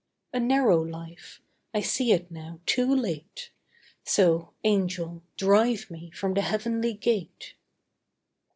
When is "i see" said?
1.75-2.11